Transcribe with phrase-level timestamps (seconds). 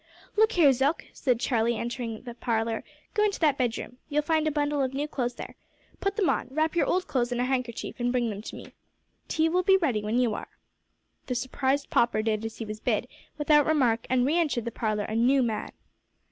[0.35, 3.97] "Look here, Zook," said Charlie, entering his parlour, "go into that bedroom.
[4.09, 5.53] You'll find a bundle of new clothes there.
[5.99, 6.47] Put them on.
[6.49, 8.73] Wrap your old clothes in a handkerchief, and bring them to me.
[9.27, 10.49] Tea will be ready when you are."
[11.27, 15.03] The surprised pauper did as he was bid, without remark, and re entered the parlour
[15.05, 15.71] a new man!